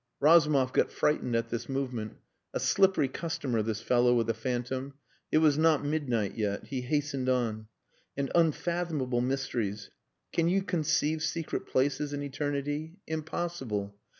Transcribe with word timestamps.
Razumov 0.19 0.73
got 0.73 0.91
frightened 0.91 1.35
at 1.35 1.49
this 1.49 1.69
movement. 1.69 2.17
A 2.55 2.59
slippery 2.59 3.07
customer 3.07 3.61
this 3.61 3.83
fellow 3.83 4.15
with 4.15 4.27
a 4.31 4.33
phantom. 4.33 4.95
It 5.31 5.37
was 5.37 5.59
not 5.59 5.85
midnight 5.85 6.35
yet. 6.35 6.63
He 6.65 6.81
hastened 6.81 7.29
on 7.29 7.67
"And 8.17 8.31
unfathomable 8.33 9.21
mysteries! 9.21 9.91
Can 10.33 10.47
you 10.49 10.63
conceive 10.63 11.21
secret 11.21 11.67
places 11.67 12.13
in 12.13 12.23
Eternity? 12.23 12.97
Impossible. 13.05 13.95